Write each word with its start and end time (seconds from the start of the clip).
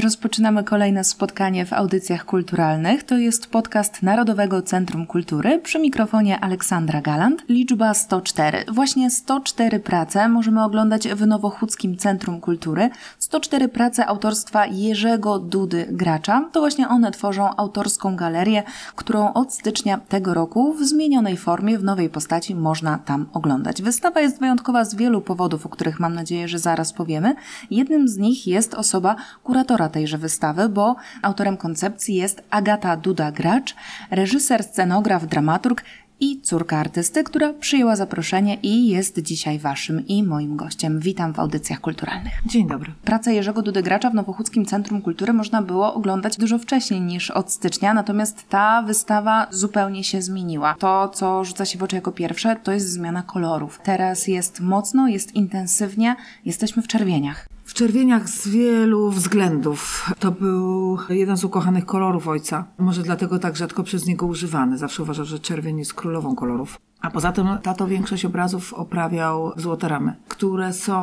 Rozpoczynamy 0.00 0.64
kolejne 0.64 1.04
spotkanie 1.04 1.66
w 1.66 1.72
audycjach 1.72 2.24
kulturalnych. 2.24 3.04
To 3.04 3.16
jest 3.16 3.46
podcast 3.46 4.02
Narodowego 4.02 4.62
Centrum 4.62 5.06
Kultury. 5.06 5.58
Przy 5.58 5.78
mikrofonie 5.78 6.40
Aleksandra 6.40 7.00
Galant. 7.00 7.42
Liczba 7.48 7.94
104. 7.94 8.64
Właśnie 8.72 9.10
104 9.10 9.80
prace 9.80 10.28
możemy 10.28 10.64
oglądać 10.64 11.08
w 11.08 11.26
Nowochódzkim 11.26 11.96
Centrum 11.96 12.40
Kultury. 12.40 12.90
104 13.18 13.68
prace 13.68 14.06
autorstwa 14.06 14.66
Jerzego 14.66 15.38
Dudy 15.38 15.86
Gracza. 15.90 16.48
To 16.52 16.60
właśnie 16.60 16.88
one 16.88 17.10
tworzą 17.10 17.56
autorską 17.56 18.16
galerię, 18.16 18.62
którą 18.96 19.32
od 19.32 19.54
stycznia 19.54 19.98
tego 19.98 20.34
roku 20.34 20.74
w 20.74 20.84
zmienionej 20.84 21.36
formie, 21.36 21.78
w 21.78 21.84
nowej 21.84 22.10
postaci 22.10 22.54
można 22.54 22.98
tam 22.98 23.26
oglądać. 23.32 23.82
Wystawa 23.82 24.20
jest 24.20 24.40
wyjątkowa 24.40 24.84
z 24.84 24.94
wielu 24.94 25.20
powodów, 25.20 25.66
o 25.66 25.68
których 25.68 26.00
mam 26.00 26.14
nadzieję, 26.14 26.48
że 26.48 26.58
zaraz 26.58 26.92
powiemy. 26.92 27.34
Jednym 27.70 28.08
z 28.08 28.16
nich 28.16 28.46
jest 28.46 28.74
osoba 28.74 29.16
kuratora 29.44 29.89
tejże 29.90 30.18
wystawy, 30.18 30.68
bo 30.68 30.96
autorem 31.22 31.56
koncepcji 31.56 32.14
jest 32.14 32.42
Agata 32.50 32.96
Duda-Gracz, 32.96 33.74
reżyser, 34.10 34.64
scenograf, 34.64 35.26
dramaturg 35.26 35.84
i 36.20 36.40
córka 36.40 36.78
artysty, 36.78 37.24
która 37.24 37.52
przyjęła 37.52 37.96
zaproszenie 37.96 38.54
i 38.62 38.88
jest 38.88 39.18
dzisiaj 39.18 39.58
waszym 39.58 40.06
i 40.06 40.22
moim 40.22 40.56
gościem. 40.56 41.00
Witam 41.00 41.32
w 41.32 41.40
audycjach 41.40 41.80
kulturalnych. 41.80 42.32
Dzień 42.46 42.68
dobry. 42.68 42.92
Pracę 43.04 43.34
Jerzego 43.34 43.62
Dudy 43.62 43.82
Gracza 43.82 44.10
w 44.10 44.14
Nowochódzkim 44.14 44.66
Centrum 44.66 45.02
Kultury 45.02 45.32
można 45.32 45.62
było 45.62 45.94
oglądać 45.94 46.36
dużo 46.36 46.58
wcześniej 46.58 47.00
niż 47.00 47.30
od 47.30 47.52
stycznia, 47.52 47.94
natomiast 47.94 48.48
ta 48.48 48.82
wystawa 48.82 49.46
zupełnie 49.50 50.04
się 50.04 50.22
zmieniła. 50.22 50.74
To, 50.78 51.08
co 51.08 51.44
rzuca 51.44 51.64
się 51.64 51.78
w 51.78 51.82
oczy 51.82 51.96
jako 51.96 52.12
pierwsze, 52.12 52.56
to 52.56 52.72
jest 52.72 52.92
zmiana 52.92 53.22
kolorów. 53.22 53.80
Teraz 53.82 54.28
jest 54.28 54.60
mocno, 54.60 55.08
jest 55.08 55.34
intensywnie, 55.34 56.16
jesteśmy 56.44 56.82
w 56.82 56.88
czerwieniach. 56.88 57.49
W 57.70 57.74
czerwieniach 57.74 58.28
z 58.28 58.48
wielu 58.48 59.10
względów. 59.10 60.10
To 60.18 60.30
był 60.30 60.98
jeden 61.08 61.36
z 61.36 61.44
ukochanych 61.44 61.86
kolorów 61.86 62.28
ojca. 62.28 62.64
Może 62.78 63.02
dlatego 63.02 63.38
tak 63.38 63.56
rzadko 63.56 63.82
przez 63.82 64.06
niego 64.06 64.26
używany. 64.26 64.78
Zawsze 64.78 65.02
uważał, 65.02 65.24
że 65.24 65.38
czerwień 65.38 65.78
jest 65.78 65.94
królową 65.94 66.34
kolorów. 66.36 66.78
A 67.00 67.10
poza 67.10 67.32
tym 67.32 67.46
tato 67.62 67.86
większość 67.86 68.24
obrazów 68.24 68.74
oprawiał 68.74 69.52
złote 69.56 69.88
ramy, 69.88 70.16
które 70.28 70.72
są 70.72 71.02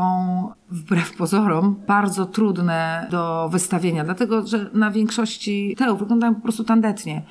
wbrew 0.72 1.16
pozorom 1.16 1.76
bardzo 1.88 2.26
trudne 2.26 3.08
do 3.12 3.50
wystawienia, 3.52 4.04
dlatego 4.04 4.48
że 4.48 4.70
na 4.74 4.92
większości 4.92 5.76
teł 5.78 5.98
wyglądają 5.98 6.36
po 6.36 6.42
prostu 6.42 6.64
tandetnie, 6.64 7.22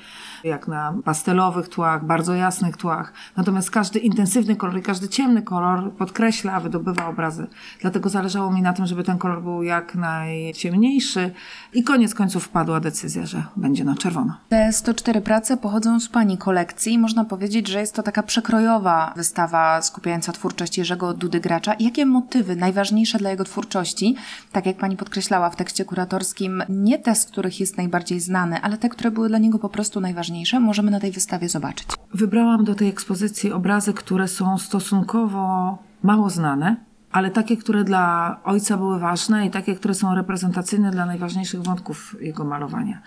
jak 0.43 0.67
na 0.67 0.93
pastelowych 1.05 1.69
tłach, 1.69 2.05
bardzo 2.05 2.35
jasnych 2.35 2.77
tłach. 2.77 3.13
Natomiast 3.37 3.71
każdy 3.71 3.99
intensywny 3.99 4.55
kolor 4.55 4.77
i 4.77 4.81
każdy 4.81 5.09
ciemny 5.09 5.41
kolor 5.41 5.91
podkreśla, 5.91 6.59
wydobywa 6.59 7.07
obrazy. 7.07 7.47
Dlatego 7.81 8.09
zależało 8.09 8.51
mi 8.51 8.61
na 8.61 8.73
tym, 8.73 8.85
żeby 8.85 9.03
ten 9.03 9.17
kolor 9.17 9.43
był 9.43 9.63
jak 9.63 9.95
najciemniejszy 9.95 11.31
i 11.73 11.83
koniec 11.83 12.15
końców 12.15 12.43
wpadła 12.43 12.79
decyzja, 12.79 13.25
że 13.25 13.43
będzie 13.55 13.83
na 13.83 13.95
czerwono. 13.95 14.37
Te 14.49 14.73
104 14.73 15.21
prace 15.21 15.57
pochodzą 15.57 15.99
z 15.99 16.09
Pani 16.09 16.37
kolekcji. 16.37 16.99
Można 16.99 17.25
powiedzieć, 17.25 17.67
że 17.67 17.79
jest 17.79 17.95
to 17.95 18.03
taka 18.03 18.23
przekrojowa 18.23 19.13
wystawa 19.15 19.81
skupiająca 19.81 20.31
twórczość 20.31 20.77
Jerzego 20.77 21.13
Dudy 21.13 21.39
Gracza. 21.39 21.75
Jakie 21.79 22.05
motywy 22.05 22.55
najważniejsze 22.55 23.17
dla 23.17 23.26
jego 23.29 23.43
twórczości, 23.43 24.15
tak 24.51 24.65
jak 24.65 24.77
Pani 24.77 24.97
podkreślała 24.97 25.49
w 25.49 25.55
tekście 25.55 25.85
kuratorskim, 25.85 26.63
nie 26.69 26.99
te, 26.99 27.15
z 27.15 27.25
których 27.25 27.59
jest 27.59 27.77
najbardziej 27.77 28.19
znany, 28.19 28.61
ale 28.61 28.77
te, 28.77 28.89
które 28.89 29.11
były 29.11 29.29
dla 29.29 29.37
niego 29.37 29.59
po 29.59 29.69
prostu 29.69 29.99
najważniejsze, 29.99 30.59
możemy 30.59 30.91
na 30.91 30.99
tej 30.99 31.11
wystawie 31.11 31.49
zobaczyć. 31.49 31.87
Wybrałam 32.13 32.63
do 32.63 32.75
tej 32.75 32.89
ekspozycji 32.89 33.51
obrazy, 33.51 33.93
które 33.93 34.27
są 34.27 34.57
stosunkowo 34.57 35.77
mało 36.03 36.29
znane, 36.29 36.75
ale 37.11 37.31
takie, 37.31 37.57
które 37.57 37.83
dla 37.83 38.37
ojca 38.43 38.77
były 38.77 38.99
ważne 38.99 39.45
i 39.45 39.51
takie, 39.51 39.75
które 39.75 39.93
są 39.93 40.15
reprezentacyjne 40.15 40.91
dla 40.91 41.05
najważniejszych 41.05 41.63
wątków 41.63 42.15
jego 42.21 42.43
malowania. 42.45 43.01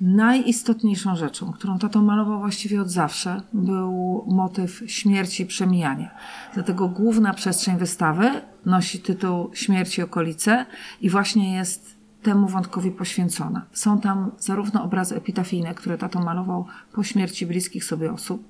Najistotniejszą 0.00 1.16
rzeczą, 1.16 1.52
którą 1.52 1.78
tato 1.78 2.02
malował 2.02 2.38
właściwie 2.38 2.82
od 2.82 2.90
zawsze, 2.90 3.42
był 3.52 4.24
motyw 4.28 4.82
śmierci 4.86 5.42
i 5.42 5.46
przemijania. 5.46 6.10
Dlatego 6.54 6.88
główna 6.88 7.34
przestrzeń 7.34 7.78
wystawy 7.78 8.30
nosi 8.66 9.00
tytuł 9.00 9.50
Śmierci 9.54 10.02
okolice 10.02 10.66
i 11.00 11.10
właśnie 11.10 11.54
jest 11.54 11.98
temu 12.22 12.48
wątkowi 12.48 12.90
poświęcona. 12.90 13.66
Są 13.72 14.00
tam 14.00 14.30
zarówno 14.38 14.82
obrazy 14.82 15.16
epitafijne, 15.16 15.74
które 15.74 15.98
tato 15.98 16.20
malował 16.20 16.66
po 16.92 17.02
śmierci 17.04 17.46
bliskich 17.46 17.84
sobie 17.84 18.12
osób. 18.12 18.48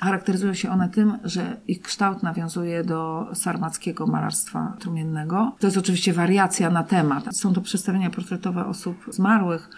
Charakteryzują 0.00 0.54
się 0.54 0.70
one 0.70 0.88
tym, 0.88 1.18
że 1.24 1.56
ich 1.68 1.82
kształt 1.82 2.22
nawiązuje 2.22 2.84
do 2.84 3.28
sarmackiego 3.34 4.06
malarstwa 4.06 4.76
trumiennego. 4.78 5.56
To 5.58 5.66
jest 5.66 5.76
oczywiście 5.76 6.12
wariacja 6.12 6.70
na 6.70 6.84
temat. 6.84 7.36
Są 7.36 7.52
to 7.52 7.60
przedstawienia 7.60 8.10
portretowe 8.10 8.66
osób 8.66 8.96
zmarłych, 9.10 9.70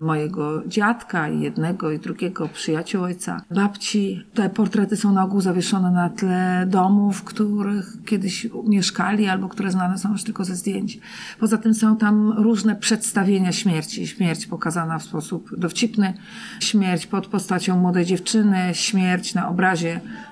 mojego 0.00 0.62
dziadka 0.66 1.28
i 1.28 1.40
jednego 1.40 1.90
i 1.90 1.98
drugiego 1.98 2.48
przyjaciół 2.48 3.02
ojca, 3.02 3.40
babci. 3.50 4.24
Te 4.34 4.50
portrety 4.50 4.96
są 4.96 5.12
na 5.12 5.24
ogół 5.24 5.40
zawieszone 5.40 5.90
na 5.90 6.10
tle 6.10 6.66
domów, 6.68 7.16
w 7.16 7.24
których 7.24 7.96
kiedyś 8.06 8.46
mieszkali 8.64 9.28
albo 9.28 9.48
które 9.48 9.70
znane 9.70 9.98
są 9.98 10.12
już 10.12 10.24
tylko 10.24 10.44
ze 10.44 10.56
zdjęć. 10.56 10.98
Poza 11.40 11.58
tym 11.58 11.74
są 11.74 11.96
tam 11.96 12.32
różne 12.32 12.76
przedstawienia 12.76 13.52
śmierci. 13.52 14.06
Śmierć 14.06 14.46
pokazana 14.46 14.98
w 14.98 15.02
sposób 15.02 15.58
dowcipny, 15.58 16.14
śmierć 16.60 17.06
pod 17.06 17.26
postacią 17.26 17.76
młodej 17.76 18.04
dziewczyny, 18.04 18.70
śmierć 18.72 19.34
na 19.34 19.48
obrazie 19.48 19.69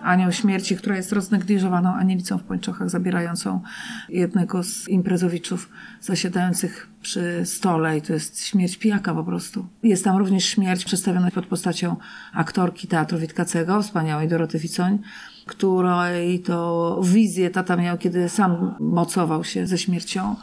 anioł 0.02 0.32
śmierci, 0.32 0.76
która 0.76 0.96
jest 0.96 1.12
roznegliżowaną 1.12 1.94
anielicą 1.94 2.38
w 2.38 2.42
pończochach 2.42 2.90
zabierającą 2.90 3.60
jednego 4.08 4.62
z 4.62 4.88
imprezowiczów 4.88 5.70
zasiadających 6.00 6.88
przy 7.02 7.42
stole 7.44 7.98
i 7.98 8.02
to 8.02 8.12
jest 8.12 8.44
śmierć 8.44 8.76
pijaka 8.76 9.14
po 9.14 9.24
prostu. 9.24 9.66
Jest 9.82 10.04
tam 10.04 10.16
również 10.16 10.44
śmierć 10.44 10.84
przedstawiona 10.84 11.30
pod 11.30 11.46
postacią 11.46 11.96
aktorki 12.32 12.88
teatru 12.88 13.18
Witkacego, 13.18 13.82
wspaniałej 13.82 14.28
Doroty 14.28 14.58
Wicoń, 14.58 14.98
której 15.46 16.40
to 16.40 17.00
wizję 17.04 17.50
tata 17.50 17.76
miał, 17.76 17.98
kiedy 17.98 18.28
sam 18.28 18.74
mocował 18.80 19.44
się 19.44 19.66
ze 19.66 19.78
śmiercią, 19.78 20.36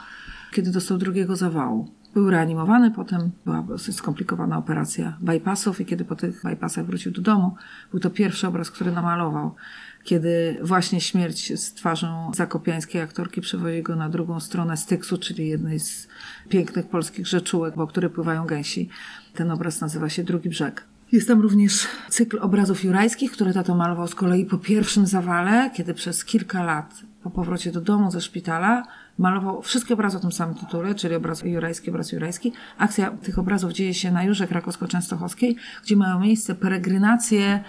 kiedy 0.53 0.71
dostał 0.71 0.97
drugiego 0.97 1.35
zawału. 1.35 1.91
Był 2.15 2.29
reanimowany, 2.29 2.91
potem 2.91 3.31
była 3.45 3.65
skomplikowana 3.77 4.57
operacja 4.57 5.17
bypassów 5.21 5.81
i 5.81 5.85
kiedy 5.85 6.05
po 6.05 6.15
tych 6.15 6.43
bypassach 6.43 6.85
wrócił 6.85 7.11
do 7.11 7.21
domu, 7.21 7.55
był 7.91 7.99
to 7.99 8.09
pierwszy 8.09 8.47
obraz, 8.47 8.71
który 8.71 8.91
namalował 8.91 9.55
kiedy 10.05 10.57
właśnie 10.61 11.01
śmierć 11.01 11.59
z 11.59 11.73
twarzą 11.73 12.31
zakopiańskiej 12.35 13.01
aktorki 13.01 13.41
przewozi 13.41 13.81
go 13.81 13.95
na 13.95 14.09
drugą 14.09 14.39
stronę 14.39 14.77
Styksu, 14.77 15.17
czyli 15.17 15.47
jednej 15.47 15.79
z 15.79 16.07
pięknych 16.49 16.87
polskich 16.87 17.27
rzeczułek, 17.27 17.73
po 17.73 17.87
które 17.87 18.09
pływają 18.09 18.45
gęsi. 18.45 18.89
Ten 19.33 19.51
obraz 19.51 19.81
nazywa 19.81 20.09
się 20.09 20.23
Drugi 20.23 20.49
Brzeg. 20.49 20.85
Jest 21.11 21.27
tam 21.27 21.41
również 21.41 21.87
cykl 22.09 22.39
obrazów 22.41 22.83
jurajskich, 22.83 23.31
które 23.31 23.53
tato 23.53 23.75
malował 23.75 24.07
z 24.07 24.15
kolei 24.15 24.45
po 24.45 24.57
pierwszym 24.57 25.07
zawale, 25.07 25.71
kiedy 25.73 25.93
przez 25.93 26.25
kilka 26.25 26.63
lat 26.63 27.01
po 27.23 27.29
powrocie 27.29 27.71
do 27.71 27.81
domu 27.81 28.11
ze 28.11 28.21
szpitala 28.21 28.83
malował 29.17 29.61
wszystkie 29.61 29.93
obrazy 29.93 30.17
o 30.17 30.19
tym 30.19 30.31
samym 30.31 30.55
tytule, 30.55 30.95
czyli 30.95 31.15
obraz 31.15 31.43
jurajski, 31.43 31.89
obraz 31.89 32.11
jurajski. 32.11 32.53
Akcja 32.77 33.11
tych 33.11 33.39
obrazów 33.39 33.71
dzieje 33.71 33.93
się 33.93 34.11
na 34.11 34.23
Jurze 34.23 34.47
Krakowsko-Częstochowskiej, 34.47 35.55
gdzie 35.83 35.95
mają 35.95 36.19
miejsce 36.19 36.55
peregrinacje 36.55 37.63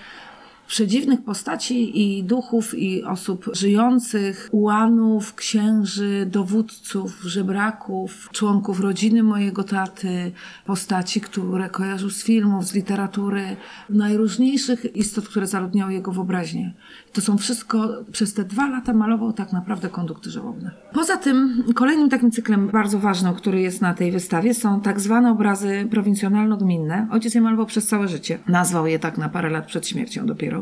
przedziwnych 0.66 1.25
postaci 1.25 2.03
i 2.03 2.25
duchów 2.25 2.78
i 2.78 3.04
osób 3.04 3.50
żyjących, 3.53 4.49
ułanów, 4.53 5.34
księży, 5.34 6.27
dowódców, 6.31 7.22
żebraków, 7.22 8.28
członków 8.32 8.81
rodziny 8.81 9.22
mojego 9.22 9.65
taty, 9.65 10.32
postaci, 10.66 11.21
które 11.21 11.71
kojarzył 11.71 12.10
z 12.10 12.25
filmów, 12.25 12.66
z 12.66 12.75
literatury, 12.75 13.56
najróżniejszych 13.91 14.97
istot, 14.97 15.28
które 15.28 15.47
zaludniały 15.47 15.93
jego 15.93 16.12
wyobraźnię. 16.12 16.75
To 17.12 17.21
są 17.21 17.38
wszystko, 17.38 17.88
przez 18.12 18.34
te 18.34 18.44
dwa 18.44 18.69
lata 18.69 18.93
malował 18.93 19.33
tak 19.33 19.53
naprawdę 19.53 19.88
kondukty 19.88 20.31
żałobne. 20.31 20.71
Poza 20.92 21.16
tym, 21.16 21.65
kolejnym 21.74 22.09
takim 22.09 22.30
cyklem 22.30 22.69
bardzo 22.69 22.98
ważnym, 22.98 23.34
który 23.34 23.60
jest 23.60 23.83
na 23.83 23.95
tej 23.95 24.12
wystawie, 24.12 24.54
są 24.54 24.80
tak 24.80 25.01
zwane 25.01 25.30
obrazy 25.30 25.89
prowincjonalno-gminne. 25.91 27.09
Ojciec 27.10 27.34
je 27.34 27.41
malował 27.41 27.66
przez 27.66 27.86
całe 27.86 28.09
życie. 28.09 28.39
Nazwał 28.48 28.86
je 28.86 28.98
tak 28.98 29.19
na 29.19 29.28
parę 29.28 29.51
lat 29.51 29.66
przed 29.66 29.89
śmiercią 29.89 30.27
dopiero. 30.27 30.55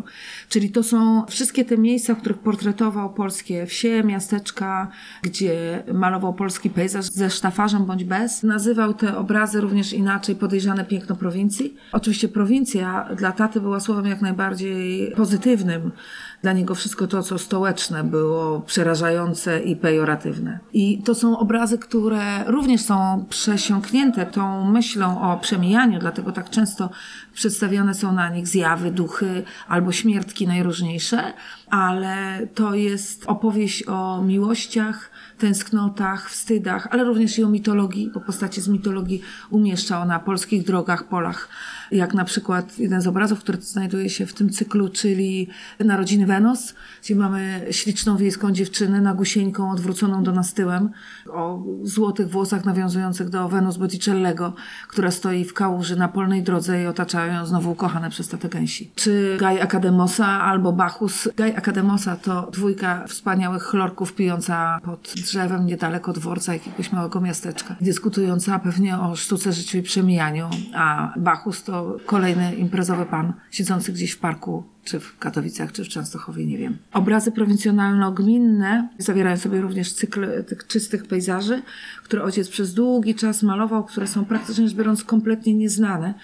Czyli 0.48 0.70
to 0.70 0.82
są 0.82 1.24
wszystkie 1.26 1.64
te 1.64 1.78
miejsca, 1.78 2.14
w 2.14 2.18
których 2.18 2.38
portretował 2.38 3.14
polskie 3.14 3.66
wsie, 3.66 4.04
miasteczka, 4.04 4.90
gdzie 5.22 5.82
malował 5.92 6.34
polski 6.34 6.70
pejzaż 6.70 7.04
ze 7.04 7.30
sztafarzem 7.30 7.84
bądź 7.86 8.04
bez. 8.04 8.42
Nazywał 8.42 8.94
te 8.94 9.16
obrazy 9.16 9.60
również 9.60 9.92
inaczej 9.92 10.36
podejrzane 10.36 10.84
piękno 10.84 11.16
prowincji. 11.16 11.76
Oczywiście 11.92 12.28
prowincja 12.28 13.08
dla 13.16 13.32
taty 13.32 13.60
była 13.60 13.80
słowem 13.80 14.06
jak 14.06 14.22
najbardziej 14.22 15.12
pozytywnym 15.16 15.90
Dla 16.42 16.52
niego 16.52 16.74
wszystko 16.74 17.06
to, 17.06 17.22
co 17.22 17.38
stołeczne, 17.38 18.04
było 18.04 18.60
przerażające 18.60 19.62
i 19.62 19.76
pejoratywne. 19.76 20.58
I 20.72 21.02
to 21.02 21.14
są 21.14 21.38
obrazy, 21.38 21.78
które 21.78 22.44
również 22.46 22.80
są 22.80 23.24
przesiąknięte 23.28 24.26
tą 24.26 24.70
myślą 24.70 25.32
o 25.32 25.38
przemijaniu, 25.38 25.98
dlatego 25.98 26.32
tak 26.32 26.50
często 26.50 26.90
przedstawione 27.34 27.94
są 27.94 28.12
na 28.12 28.28
nich 28.28 28.48
zjawy, 28.48 28.90
duchy 28.90 29.42
albo 29.68 29.83
śmiertki 29.92 30.46
najróżniejsze, 30.46 31.32
ale 31.74 32.46
to 32.54 32.74
jest 32.74 33.24
opowieść 33.26 33.88
o 33.88 34.22
miłościach, 34.22 35.10
tęsknotach, 35.38 36.30
wstydach, 36.30 36.88
ale 36.90 37.04
również 37.04 37.38
i 37.38 37.44
o 37.44 37.48
mitologii, 37.48 38.10
bo 38.14 38.20
postacie 38.20 38.62
z 38.62 38.68
mitologii 38.68 39.22
umieszczał 39.50 40.04
na 40.04 40.18
polskich 40.18 40.64
drogach, 40.64 41.08
polach. 41.08 41.48
Jak 41.92 42.14
na 42.14 42.24
przykład 42.24 42.78
jeden 42.78 43.00
z 43.00 43.06
obrazów, 43.06 43.40
który 43.40 43.60
znajduje 43.60 44.10
się 44.10 44.26
w 44.26 44.34
tym 44.34 44.50
cyklu, 44.50 44.88
czyli 44.88 45.48
Narodziny 45.84 46.26
Wenus, 46.26 46.74
gdzie 47.02 47.16
mamy 47.16 47.66
śliczną 47.70 48.16
wiejską 48.16 48.52
dziewczynę 48.52 49.00
nagusieńką 49.00 49.70
odwróconą 49.70 50.22
do 50.22 50.32
nas 50.32 50.54
tyłem, 50.54 50.90
o 51.30 51.62
złotych 51.82 52.28
włosach 52.28 52.64
nawiązujących 52.64 53.28
do 53.28 53.48
Wenus 53.48 53.76
Botticellego, 53.76 54.52
która 54.88 55.10
stoi 55.10 55.44
w 55.44 55.54
kałuży 55.54 55.96
na 55.96 56.08
polnej 56.08 56.42
drodze 56.42 56.82
i 56.82 56.86
otaczają 56.86 57.34
ją 57.34 57.46
znowu 57.46 57.70
ukochane 57.70 58.10
przez 58.10 58.28
tatę 58.28 58.48
gęsi. 58.48 58.90
Czy 58.94 59.36
Gaj 59.40 59.60
Akademosa 59.60 60.26
albo 60.26 60.72
Bacchus. 60.72 61.28
Gaj 61.36 61.56
Akademosa 61.64 62.16
to 62.16 62.50
dwójka 62.52 63.06
wspaniałych 63.06 63.62
chlorków 63.62 64.14
pijąca 64.14 64.80
pod 64.84 65.12
drzewem 65.16 65.66
niedaleko 65.66 66.12
dworca 66.12 66.52
jakiegoś 66.52 66.92
małego 66.92 67.20
miasteczka, 67.20 67.76
dyskutująca 67.80 68.58
pewnie 68.58 68.98
o 68.98 69.16
sztuce 69.16 69.52
życiu 69.52 69.78
i 69.78 69.82
przemijaniu, 69.82 70.50
a 70.74 71.14
Bachus 71.16 71.64
to 71.64 71.96
kolejny 72.06 72.54
imprezowy 72.54 73.06
pan 73.06 73.32
siedzący 73.50 73.92
gdzieś 73.92 74.12
w 74.12 74.18
parku 74.18 74.73
czy 74.84 75.00
w 75.00 75.18
Katowicach, 75.18 75.72
czy 75.72 75.84
w 75.84 75.88
Częstochowie, 75.88 76.46
nie 76.46 76.58
wiem. 76.58 76.76
Obrazy 76.92 77.32
prowincjonalno-gminne 77.32 78.88
zawierają 78.98 79.36
sobie 79.36 79.60
również 79.60 79.92
cykl 79.92 80.44
tych 80.44 80.66
czystych 80.66 81.06
pejzaży, 81.06 81.62
które 82.04 82.22
ojciec 82.22 82.48
przez 82.48 82.74
długi 82.74 83.14
czas 83.14 83.42
malował, 83.42 83.84
które 83.84 84.06
są 84.06 84.24
praktycznie 84.24 84.68
rzecz 84.68 84.76
biorąc 84.76 85.04
kompletnie 85.04 85.54
nieznane. 85.54 86.14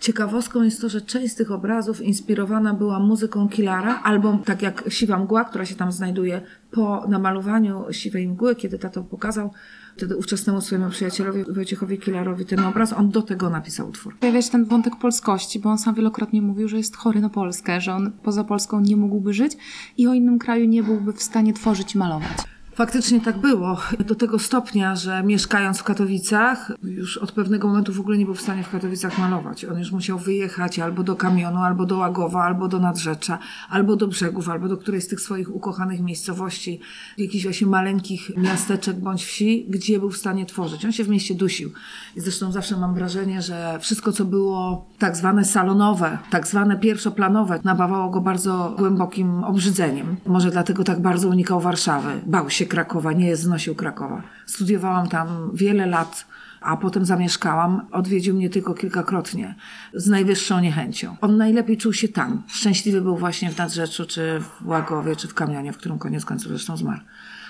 Ciekawostką 0.00 0.62
jest 0.62 0.80
to, 0.80 0.88
że 0.88 1.00
część 1.00 1.32
z 1.32 1.36
tych 1.36 1.50
obrazów 1.50 2.00
inspirowana 2.00 2.74
była 2.74 3.00
muzyką 3.00 3.48
Kilara, 3.48 4.02
albo 4.02 4.38
tak 4.44 4.62
jak 4.62 4.84
Siwa 4.88 5.18
Mgła, 5.18 5.44
która 5.44 5.64
się 5.64 5.74
tam 5.74 5.92
znajduje 5.92 6.40
po 6.70 7.06
namalowaniu 7.08 7.84
Siwej 7.90 8.28
Mgły, 8.28 8.56
kiedy 8.56 8.78
tato 8.78 9.04
pokazał 9.04 9.50
wtedy 9.96 10.16
ówczesnemu 10.16 10.60
swojemu 10.60 10.90
przyjacielowi 10.90 11.44
Wojciechowi 11.52 11.98
Kilarowi 11.98 12.46
ten 12.46 12.60
obraz, 12.60 12.92
on 12.92 13.10
do 13.10 13.22
tego 13.22 13.50
napisał 13.50 13.88
utwór. 13.88 14.18
Pojawia 14.18 14.42
się 14.42 14.50
ten 14.50 14.64
wątek 14.64 14.96
polskości, 14.96 15.60
bo 15.60 15.70
on 15.70 15.78
sam 15.78 15.94
wielokrotnie 15.94 16.42
mówił, 16.42 16.68
że 16.68 16.76
jest 16.76 16.96
chory 16.96 17.20
na 17.20 17.28
Polskę, 17.28 17.80
że 17.80 17.94
on 17.94 18.12
poza 18.22 18.44
Polską 18.44 18.80
nie 18.80 18.96
mógłby 18.96 19.34
żyć 19.34 19.56
i 19.96 20.06
o 20.06 20.14
innym 20.14 20.38
kraju 20.38 20.66
nie 20.66 20.82
byłby 20.82 21.12
w 21.12 21.22
stanie 21.22 21.52
tworzyć 21.52 21.94
i 21.94 21.98
malować. 21.98 22.38
Faktycznie 22.76 23.20
tak 23.20 23.38
było. 23.38 23.76
Do 24.06 24.14
tego 24.14 24.38
stopnia, 24.38 24.96
że 24.96 25.22
mieszkając 25.22 25.78
w 25.78 25.84
Katowicach, 25.84 26.72
już 26.82 27.18
od 27.18 27.32
pewnego 27.32 27.68
momentu 27.68 27.92
w 27.92 28.00
ogóle 28.00 28.18
nie 28.18 28.24
był 28.24 28.34
w 28.34 28.40
stanie 28.40 28.62
w 28.62 28.70
Katowicach 28.70 29.18
malować. 29.18 29.64
On 29.64 29.78
już 29.78 29.92
musiał 29.92 30.18
wyjechać 30.18 30.78
albo 30.78 31.02
do 31.02 31.16
Kamionu, 31.16 31.58
albo 31.58 31.86
do 31.86 31.96
Łagowa, 31.96 32.44
albo 32.44 32.68
do 32.68 32.78
Nadrzecza, 32.78 33.38
albo 33.70 33.96
do 33.96 34.08
Brzegów, 34.08 34.48
albo 34.48 34.68
do 34.68 34.76
którejś 34.76 35.04
z 35.04 35.08
tych 35.08 35.20
swoich 35.20 35.54
ukochanych 35.54 36.00
miejscowości, 36.00 36.80
jakichś 37.18 37.44
właśnie 37.44 37.66
maleńkich 37.66 38.36
miasteczek 38.36 38.96
bądź 38.96 39.24
wsi, 39.24 39.66
gdzie 39.68 39.98
był 39.98 40.10
w 40.10 40.16
stanie 40.16 40.46
tworzyć. 40.46 40.84
On 40.84 40.92
się 40.92 41.04
w 41.04 41.08
mieście 41.08 41.34
dusił. 41.34 41.70
I 42.16 42.20
zresztą 42.20 42.52
zawsze 42.52 42.76
mam 42.76 42.94
wrażenie, 42.94 43.42
że 43.42 43.78
wszystko, 43.80 44.12
co 44.12 44.24
było 44.24 44.86
tak 44.98 45.16
zwane 45.16 45.44
salonowe, 45.44 46.18
tak 46.30 46.46
zwane 46.46 46.78
pierwszoplanowe, 46.78 47.60
napawało 47.64 48.10
go 48.10 48.20
bardzo 48.20 48.74
głębokim 48.78 49.44
obrzydzeniem. 49.44 50.16
Może 50.26 50.50
dlatego 50.50 50.84
tak 50.84 51.02
bardzo 51.02 51.28
unikał 51.28 51.60
Warszawy. 51.60 52.20
Bał 52.26 52.50
się 52.50 52.65
Krakowa, 52.66 53.12
nie 53.12 53.36
znosił 53.36 53.74
Krakowa. 53.74 54.22
Studiowałam 54.46 55.08
tam 55.08 55.50
wiele 55.54 55.86
lat, 55.86 56.26
a 56.60 56.76
potem 56.76 57.04
zamieszkałam. 57.04 57.86
Odwiedził 57.92 58.34
mnie 58.34 58.50
tylko 58.50 58.74
kilkakrotnie, 58.74 59.54
z 59.94 60.06
najwyższą 60.06 60.60
niechęcią. 60.60 61.16
On 61.20 61.36
najlepiej 61.36 61.76
czuł 61.76 61.92
się 61.92 62.08
tam. 62.08 62.42
Szczęśliwy 62.48 63.00
był 63.00 63.16
właśnie 63.16 63.50
w 63.50 63.58
Nadrzeczu, 63.58 64.06
czy 64.06 64.40
w 64.40 64.66
Łagowie, 64.66 65.16
czy 65.16 65.28
w 65.28 65.34
Kamionie, 65.34 65.72
w 65.72 65.76
którym 65.76 65.98
koniec 65.98 66.24
końców 66.24 66.48
zresztą 66.48 66.76
zmarł. 66.76 67.00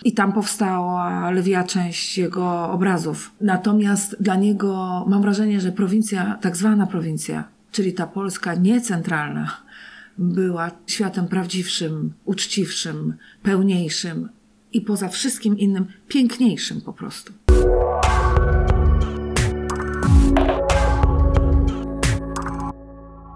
I 0.05 0.13
tam 0.13 0.33
powstała 0.33 1.31
lwia 1.31 1.65
część 1.65 2.19
jego 2.19 2.71
obrazów. 2.71 3.33
Natomiast 3.41 4.17
dla 4.21 4.37
niego 4.37 5.05
mam 5.09 5.23
wrażenie, 5.23 5.61
że 5.61 5.73
prowincja, 5.73 6.39
tak 6.41 6.57
zwana 6.57 6.87
prowincja, 6.87 7.45
czyli 7.73 7.93
ta 7.93 8.07
Polska 8.07 8.55
niecentralna, 8.55 9.57
była 10.19 10.71
światem 10.87 11.29
prawdziwszym, 11.29 12.13
uczciwszym, 12.25 13.15
pełniejszym 13.43 14.29
i 14.77 14.81
poza 14.81 15.09
wszystkim 15.09 15.59
innym 15.59 15.87
piękniejszym 16.09 16.81
po 16.81 16.93
prostu. 16.93 17.33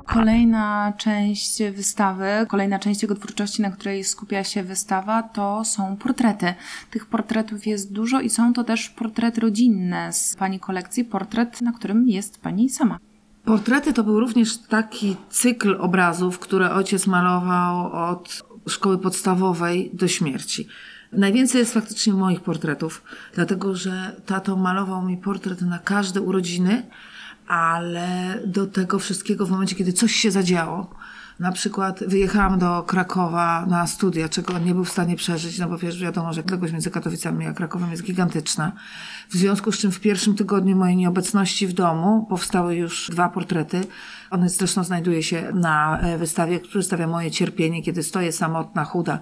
Kolejna 0.07 0.93
część 0.99 1.63
wystawy, 1.73 2.27
kolejna 2.49 2.79
część 2.79 3.03
jego 3.03 3.15
twórczości, 3.15 3.63
na 3.63 3.71
której 3.71 4.05
skupia 4.05 4.45
się 4.45 4.63
wystawa, 4.63 5.23
to 5.23 5.65
są 5.65 5.97
portrety. 5.97 6.55
Tych 6.91 7.07
portretów 7.07 7.67
jest 7.67 7.93
dużo 7.93 8.21
i 8.21 8.31
są 8.31 8.53
to 8.53 8.65
też 8.65 8.89
portrety 8.89 9.41
rodzinne 9.41 10.13
z 10.13 10.37
pani 10.37 10.61
kolekcji, 10.61 11.05
portret, 11.05 11.63
na 11.63 11.73
którym 11.73 12.09
jest 12.09 12.41
pani 12.41 12.69
sama. 12.69 12.99
Portrety 13.45 13.93
to 13.93 14.05
był 14.05 14.21
również 14.21 14.59
taki 14.59 15.17
cykl 15.31 15.77
obrazów, 15.81 16.39
które 16.39 16.71
ojciec 16.71 17.07
malował 17.07 17.93
od 17.93 18.43
szkoły 18.69 18.99
podstawowej 18.99 19.91
do 19.95 20.09
śmierci. 20.09 20.69
Najwięcej 21.13 21.59
jest 21.59 21.75
faktycznie 21.75 22.13
moich 22.13 22.41
portretów, 22.41 23.03
dlatego 23.35 23.77
że 23.77 24.17
tato 24.27 24.57
malował 24.57 25.03
mi 25.03 25.17
portret 25.17 25.63
na 25.63 25.79
każde 25.79 26.21
urodziny, 26.21 26.83
ale 27.47 28.39
do 28.47 28.67
tego 28.67 28.99
wszystkiego 28.99 29.47
w 29.47 29.51
momencie, 29.51 29.77
kiedy 29.77 29.93
coś 29.93 30.13
się 30.13 30.31
zadziało. 30.31 30.95
Na 31.41 31.53
przykład 31.53 32.05
wyjechałam 32.07 32.59
do 32.59 32.83
Krakowa 32.83 33.67
na 33.67 33.87
studia, 33.87 34.29
czego 34.29 34.55
on 34.55 34.65
nie 34.65 34.75
był 34.75 34.85
w 34.85 34.91
stanie 34.91 35.17
przeżyć, 35.17 35.59
no 35.59 35.69
bo 35.69 35.79
wiesz, 35.79 36.01
wiadomo, 36.01 36.33
że 36.33 36.41
odległość 36.41 36.73
między 36.73 36.91
Katowicami 36.91 37.47
a 37.47 37.53
Krakowem 37.53 37.91
jest 37.91 38.03
gigantyczna. 38.03 38.73
W 39.29 39.37
związku 39.37 39.73
z 39.73 39.79
czym 39.79 39.93
w 39.93 40.01
pierwszym 40.01 40.35
tygodniu 40.35 40.77
mojej 40.77 40.97
nieobecności 40.97 41.67
w 41.67 41.73
domu 41.73 42.27
powstały 42.29 42.75
już 42.77 43.11
dwa 43.11 43.29
portrety. 43.29 43.81
On 44.31 44.49
zresztą 44.49 44.85
znajduje 44.85 45.23
się 45.23 45.53
na 45.55 46.01
e, 46.01 46.19
wystawie, 46.19 46.59
która 46.59 46.71
przedstawia 46.71 47.07
moje 47.07 47.31
cierpienie, 47.31 47.83
kiedy 47.83 48.03
stoję 48.03 48.33
samotna, 48.33 48.85
chuda 48.85 49.19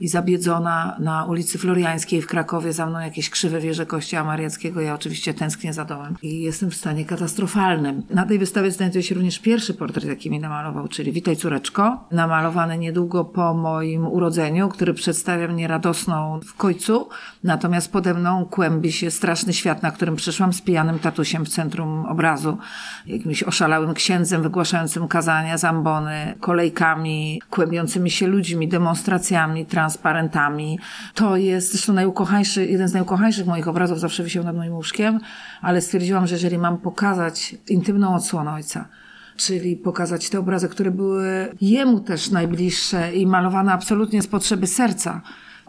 i 0.00 0.08
zabiedzona 0.08 0.96
na 0.98 1.24
ulicy 1.24 1.58
Floriańskiej 1.58 2.22
w 2.22 2.26
Krakowie. 2.26 2.72
Za 2.72 2.86
mną 2.86 2.98
jakieś 2.98 3.30
krzywe 3.30 3.60
wieże 3.60 3.86
kościoła 3.86 4.24
mariackiego. 4.24 4.80
Ja 4.80 4.94
oczywiście 4.94 5.34
tęsknię 5.34 5.72
za 5.72 5.84
dołem 5.84 6.16
i 6.22 6.40
jestem 6.40 6.70
w 6.70 6.74
stanie 6.74 7.04
katastrofalnym. 7.04 8.02
Na 8.10 8.26
tej 8.26 8.38
wystawie 8.38 8.70
znajduje 8.70 9.02
się 9.02 9.14
również 9.14 9.38
pierwszy 9.38 9.74
portret, 9.74 10.04
jaki 10.04 10.30
mi 10.30 10.40
namalował, 10.40 10.88
czyli 10.88 11.12
Witaj 11.12 11.36
córeczko, 11.36 12.04
namalowany 12.10 12.78
niedługo 12.78 13.24
po 13.24 13.54
moim 13.54 14.06
urodzeniu, 14.06 14.68
który 14.68 14.94
przedstawia 14.94 15.48
mnie 15.48 15.68
radosną 15.68 16.40
w 16.46 16.54
końcu, 16.54 17.08
natomiast 17.44 17.92
pode 17.92 18.14
mną 18.14 18.46
kłębi 18.50 18.92
się 18.92 19.10
straszny 19.10 19.52
świat, 19.52 19.82
na 19.82 19.90
którym 19.90 20.16
przyszłam 20.16 20.52
z 20.52 20.60
pijanym 20.60 20.98
tatusiem 20.98 21.44
w 21.44 21.48
centrum 21.48 22.06
obrazu, 22.06 22.58
jakimś 23.06 23.42
oszalałym 23.42 23.94
księdzem 23.94 24.42
wygłaszającym 24.52 25.08
kazania, 25.08 25.58
zambony, 25.58 26.34
kolejkami, 26.40 27.42
kłębiącymi 27.50 28.10
się 28.10 28.26
ludźmi, 28.26 28.68
demonstracjami, 28.68 29.66
transparentami. 29.66 30.78
To 31.14 31.36
jest 31.36 31.72
zresztą 31.72 31.92
najukochańszy, 31.92 32.66
jeden 32.66 32.88
z 32.88 32.92
najukochańszych 32.92 33.46
moich 33.46 33.68
obrazów, 33.68 34.00
zawsze 34.00 34.24
wisiał 34.24 34.44
nad 34.44 34.56
moim 34.56 34.74
łóżkiem, 34.74 35.20
ale 35.62 35.80
stwierdziłam, 35.80 36.26
że 36.26 36.34
jeżeli 36.34 36.58
mam 36.58 36.78
pokazać 36.78 37.54
intymną 37.68 38.14
odsłonę 38.14 38.52
ojca, 38.52 38.88
czyli 39.36 39.76
pokazać 39.76 40.30
te 40.30 40.38
obrazy, 40.38 40.68
które 40.68 40.90
były 40.90 41.54
jemu 41.60 42.00
też 42.00 42.30
najbliższe 42.30 43.14
i 43.14 43.26
malowane 43.26 43.72
absolutnie 43.72 44.22
z 44.22 44.26
potrzeby 44.26 44.66
serca, 44.66 45.20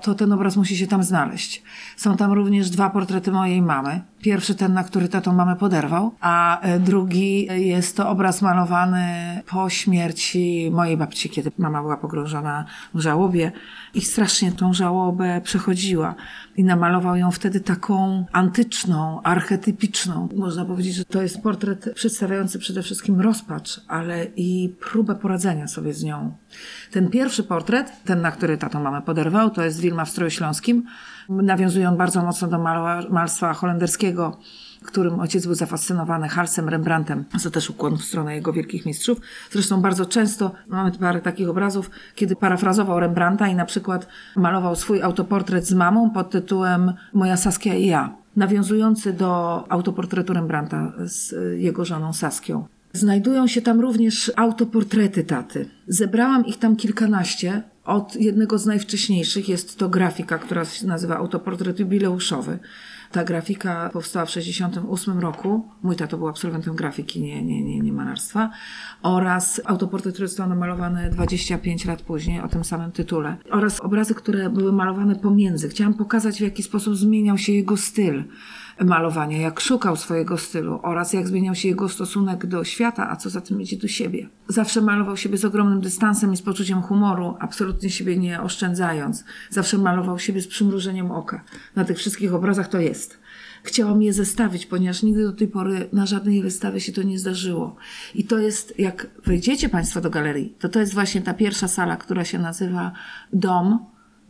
to 0.02 0.16
ten 0.16 0.32
obraz 0.34 0.58
musi 0.58 0.78
się 0.78 0.88
tam 0.88 1.04
znaleźć. 1.04 1.64
Są 1.98 2.18
tam 2.18 2.32
również 2.32 2.70
dwa 2.70 2.90
portrety 2.90 3.32
mojej 3.32 3.62
mamy. 3.62 4.02
Pierwszy 4.24 4.56
ten, 4.56 4.74
na 4.74 4.84
który 4.84 5.10
tatą 5.10 5.34
mamę 5.34 5.56
poderwał, 5.56 6.16
a 6.20 6.62
e, 6.62 6.80
drugi 6.80 7.48
jest 7.70 7.98
to 7.98 8.10
obraz 8.10 8.42
malowany 8.42 9.06
po 9.48 9.70
śmierci 9.70 10.70
mojej 10.74 10.98
babci, 10.98 11.30
kiedy 11.30 11.52
mama 11.58 11.82
była 11.82 11.98
pogrążona 11.98 12.66
w 12.94 13.00
żałobie 13.00 13.52
i 13.94 14.02
strasznie 14.02 14.52
tą 14.52 14.74
żałobę 14.74 15.42
przechodziła. 15.42 16.16
I 16.58 16.64
namalował 16.64 17.16
ją 17.16 17.32
wtedy 17.32 17.60
taką 17.60 18.26
antyczną, 18.32 19.22
archetypiczną. 19.24 20.30
Można 20.36 20.66
powiedzieć, 20.66 20.96
że 20.96 21.06
to 21.06 21.22
jest 21.22 21.42
portret 21.42 21.94
przedstawiający 21.96 22.60
przede 22.60 22.84
wszystkim 22.84 23.22
rozpacz, 23.22 23.82
ale 23.88 24.26
i 24.36 24.76
próbę 24.92 25.16
poradzenia 25.16 25.68
sobie 25.68 25.94
z 25.94 26.04
nią. 26.04 26.38
Ten 26.92 27.10
pierwszy 27.10 27.44
portret, 27.44 27.92
ten, 28.06 28.22
na 28.22 28.32
który 28.32 28.58
tatą 28.58 28.84
mamę 28.84 29.02
poderwał, 29.02 29.50
to 29.50 29.64
jest 29.64 29.80
Wilma 29.80 30.06
w 30.06 30.10
stroju 30.10 30.30
śląskim. 30.30 30.84
Nawiązuje 31.30 31.90
on 31.90 31.98
bardzo 31.98 32.24
mocno 32.24 32.48
do 32.48 32.60
malstwa 33.10 33.54
holenderskiego 33.54 34.13
którym 34.84 35.20
ojciec 35.20 35.46
był 35.46 35.56
zafascynowany 35.56 36.30
Halsem, 36.30 36.70
Rembrandtem, 36.70 37.26
co 37.40 37.52
też 37.52 37.70
ukłon 37.70 37.98
w 37.98 38.04
stronę 38.04 38.36
jego 38.36 38.54
wielkich 38.54 38.86
mistrzów. 38.86 39.18
Zresztą 39.52 39.82
bardzo 39.82 40.06
często 40.06 40.52
mamy 40.68 40.92
parę 40.92 41.22
takich 41.22 41.50
obrazów, 41.50 41.92
kiedy 42.16 42.36
parafrazował 42.36 43.00
Rembrandta 43.00 43.48
i 43.48 43.56
na 43.56 43.66
przykład 43.66 44.08
malował 44.36 44.76
swój 44.76 45.02
autoportret 45.02 45.68
z 45.68 45.74
mamą 45.74 46.10
pod 46.10 46.30
tytułem 46.30 46.94
Moja 47.14 47.38
Saskia 47.38 47.76
i 47.76 47.86
ja, 47.86 48.16
nawiązujący 48.36 49.14
do 49.14 49.64
autoportretu 49.70 50.34
Rembrandta 50.34 50.92
z 51.06 51.36
jego 51.62 51.86
żoną 51.86 52.14
Saskią. 52.14 52.66
Znajdują 52.94 53.48
się 53.48 53.62
tam 53.62 53.82
również 53.82 54.32
autoportrety 54.36 55.24
taty. 55.24 55.70
Zebrałam 55.88 56.46
ich 56.46 56.58
tam 56.58 56.76
kilkanaście. 56.76 57.64
Od 57.86 58.16
jednego 58.16 58.58
z 58.58 58.66
najwcześniejszych 58.66 59.50
jest 59.50 59.78
to 59.78 59.90
grafika, 59.90 60.38
która 60.38 60.66
się 60.66 60.88
nazywa 60.88 61.18
Autoportret 61.18 61.80
Jubileuszowy. 61.80 62.60
Ta 63.14 63.24
grafika 63.24 63.90
powstała 63.94 64.26
w 64.26 64.30
1968 64.30 65.20
roku. 65.20 65.70
Mój 65.84 65.96
tato 65.96 66.18
był 66.18 66.28
absolwentem 66.28 66.76
grafiki, 66.76 67.22
nie, 67.22 67.44
nie, 67.44 67.64
nie, 67.64 67.80
nie 67.80 67.94
malarstwa. 67.94 68.52
Oraz 69.02 69.62
autoportret, 69.66 70.14
który 70.14 70.28
został 70.28 70.50
namalowany 70.50 71.10
25 71.10 71.86
lat 71.86 72.02
później 72.02 72.42
o 72.42 72.48
tym 72.48 72.64
samym 72.64 72.92
tytule. 72.92 73.38
Oraz 73.52 73.80
obrazy, 73.80 74.16
które 74.16 74.50
były 74.50 74.74
malowane 74.74 75.16
pomiędzy. 75.16 75.70
Chciałam 75.70 75.94
pokazać, 75.94 76.38
w 76.38 76.42
jaki 76.42 76.64
sposób 76.64 76.96
zmieniał 76.96 77.38
się 77.38 77.54
jego 77.54 77.78
styl 77.78 78.24
malowania, 78.80 79.38
jak 79.38 79.60
szukał 79.60 79.96
swojego 79.96 80.38
stylu 80.38 80.80
oraz 80.84 81.14
jak 81.14 81.28
zmieniał 81.28 81.56
się 81.56 81.68
jego 81.68 81.90
stosunek 81.90 82.46
do 82.46 82.64
świata, 82.64 83.10
a 83.10 83.16
co 83.16 83.30
za 83.30 83.42
tym 83.42 83.62
idzie 83.62 83.78
do 83.78 83.88
siebie. 83.88 84.30
Zawsze 84.48 84.82
malował 84.82 85.18
siebie 85.18 85.38
z 85.38 85.46
ogromnym 85.46 85.82
dystansem 85.82 86.34
i 86.34 86.38
z 86.38 86.42
poczuciem 86.42 86.82
humoru, 86.82 87.36
absolutnie 87.40 87.90
siebie 87.90 88.18
nie 88.18 88.42
oszczędzając. 88.42 89.24
Zawsze 89.50 89.78
malował 89.78 90.20
siebie 90.20 90.42
z 90.42 90.48
przymrużeniem 90.48 91.12
oka. 91.12 91.44
Na 91.76 91.86
tych 91.86 91.98
wszystkich 91.98 92.34
obrazach 92.34 92.68
to 92.68 92.80
jest. 92.80 93.24
Chciałam 93.64 94.02
je 94.02 94.14
zestawić, 94.14 94.66
ponieważ 94.66 95.04
nigdy 95.04 95.24
do 95.24 95.34
tej 95.34 95.48
pory 95.48 95.90
na 95.94 96.06
żadnej 96.06 96.42
wystawie 96.42 96.80
się 96.80 96.92
to 96.92 97.04
nie 97.04 97.20
zdarzyło. 97.20 97.76
I 98.16 98.24
to 98.24 98.40
jest, 98.40 98.80
jak 98.80 99.08
wejdziecie 99.26 99.70
Państwo 99.70 100.02
do 100.02 100.10
galerii, 100.10 100.56
to 100.60 100.70
to 100.70 100.80
jest 100.80 100.94
właśnie 100.94 101.22
ta 101.22 101.34
pierwsza 101.34 101.68
sala, 101.68 101.98
która 101.98 102.26
się 102.26 102.40
nazywa 102.40 102.92
Dom 103.34 103.80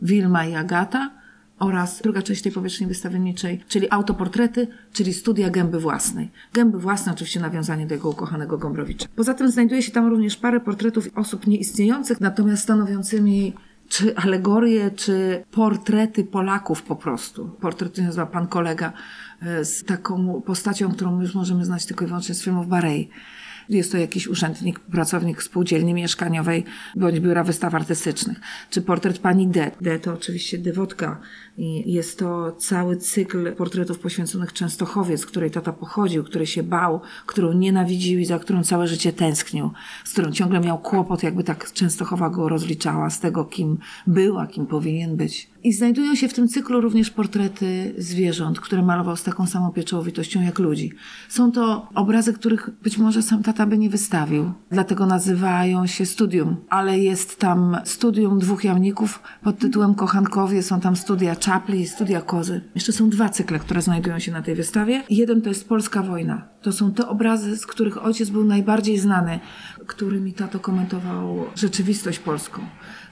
Wilma 0.02 0.46
i 0.46 0.54
Agata 0.54 1.10
oraz 1.58 2.02
druga 2.02 2.22
część 2.22 2.42
tej 2.42 2.52
powierzchni 2.52 2.86
wystawienniczej, 2.86 3.64
czyli 3.68 3.90
autoportrety, 3.90 4.68
czyli 4.92 5.14
studia 5.14 5.50
gęby 5.50 5.80
własnej. 5.80 6.30
Gęby 6.52 6.78
własne 6.78 7.12
oczywiście 7.12 7.40
nawiązanie 7.40 7.86
do 7.86 7.94
jego 7.94 8.10
ukochanego 8.10 8.58
Gombrowicza. 8.58 9.06
Poza 9.16 9.34
tym 9.34 9.50
znajduje 9.50 9.82
się 9.82 9.92
tam 9.92 10.06
również 10.06 10.36
parę 10.36 10.60
portretów 10.60 11.08
osób 11.14 11.46
nieistniejących, 11.46 12.20
natomiast 12.20 12.62
stanowiącymi 12.62 13.52
czy 13.88 14.16
alegorie, 14.16 14.90
czy 14.90 15.44
portrety 15.50 16.24
Polaków 16.24 16.82
po 16.82 16.96
prostu. 16.96 17.48
Portret 17.60 17.98
nazywa 17.98 18.26
pan 18.26 18.46
kolega 18.46 18.92
e, 19.42 19.64
z 19.64 19.84
taką 19.84 20.42
postacią, 20.46 20.92
którą 20.92 21.20
już 21.20 21.34
możemy 21.34 21.64
znać 21.64 21.86
tylko 21.86 22.04
i 22.04 22.08
wyłącznie 22.08 22.34
z 22.34 22.42
filmów 22.42 22.68
Barei. 22.68 23.10
Jest 23.68 23.92
to 23.92 23.98
jakiś 23.98 24.28
urzędnik, 24.28 24.80
pracownik 24.80 25.42
spółdzielni 25.42 25.94
mieszkaniowej 25.94 26.64
bądź 26.96 27.20
biura 27.20 27.44
wystaw 27.44 27.74
artystycznych. 27.74 28.40
Czy 28.70 28.82
portret 28.82 29.18
pani 29.18 29.48
D. 29.48 29.70
D 29.80 29.98
to 29.98 30.12
oczywiście 30.12 30.58
dewotka 30.58 31.20
i 31.58 31.92
jest 31.92 32.18
to 32.18 32.52
cały 32.52 32.96
cykl 32.96 33.52
portretów 33.52 33.98
poświęconych 33.98 34.52
Częstochowie, 34.52 35.18
z 35.18 35.26
której 35.26 35.50
tata 35.50 35.72
pochodził, 35.72 36.24
który 36.24 36.46
się 36.46 36.62
bał, 36.62 37.00
którą 37.26 37.52
nienawidził 37.52 38.18
i 38.18 38.24
za 38.24 38.38
którą 38.38 38.64
całe 38.64 38.88
życie 38.88 39.12
tęsknił, 39.12 39.70
z 40.04 40.12
którą 40.12 40.32
ciągle 40.32 40.60
miał 40.60 40.78
kłopot, 40.78 41.22
jakby 41.22 41.44
tak 41.44 41.72
Częstochowa 41.72 42.30
go 42.30 42.48
rozliczała 42.48 43.10
z 43.10 43.20
tego, 43.20 43.44
kim 43.44 43.78
był, 44.06 44.38
a 44.38 44.46
kim 44.46 44.66
powinien 44.66 45.16
być. 45.16 45.53
I 45.64 45.72
znajdują 45.72 46.14
się 46.14 46.28
w 46.28 46.34
tym 46.34 46.48
cyklu 46.48 46.80
również 46.80 47.10
portrety 47.10 47.94
zwierząt, 47.98 48.60
które 48.60 48.82
malował 48.82 49.16
z 49.16 49.22
taką 49.22 49.46
samą 49.46 49.72
pieczołowitością 49.72 50.42
jak 50.42 50.58
ludzi. 50.58 50.92
Są 51.28 51.52
to 51.52 51.88
obrazy, 51.94 52.32
których 52.32 52.70
być 52.82 52.98
może 52.98 53.22
sam 53.22 53.42
tata 53.42 53.66
by 53.66 53.78
nie 53.78 53.90
wystawił, 53.90 54.52
dlatego 54.70 55.06
nazywają 55.06 55.86
się 55.86 56.06
studium, 56.06 56.56
ale 56.68 56.98
jest 56.98 57.38
tam 57.38 57.76
studium 57.84 58.38
dwóch 58.38 58.64
jamników 58.64 59.22
pod 59.42 59.58
tytułem 59.58 59.94
Kochankowie, 59.94 60.62
są 60.62 60.80
tam 60.80 60.96
studia 60.96 61.36
czapli 61.36 61.80
i 61.80 61.86
studia 61.86 62.20
kozy. 62.20 62.60
Jeszcze 62.74 62.92
są 62.92 63.10
dwa 63.10 63.28
cykle, 63.28 63.58
które 63.58 63.82
znajdują 63.82 64.18
się 64.18 64.32
na 64.32 64.42
tej 64.42 64.54
wystawie. 64.54 65.02
Jeden 65.10 65.42
to 65.42 65.48
jest 65.48 65.68
Polska 65.68 66.02
Wojna. 66.02 66.48
To 66.62 66.72
są 66.72 66.92
te 66.92 67.08
obrazy, 67.08 67.56
z 67.56 67.66
których 67.66 68.04
ojciec 68.04 68.30
był 68.30 68.44
najbardziej 68.44 68.98
znany, 68.98 69.40
którymi 69.86 70.32
tato 70.32 70.60
komentował 70.60 71.44
rzeczywistość 71.54 72.18
polską. 72.18 72.62